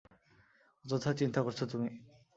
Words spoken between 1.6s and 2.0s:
তুমি।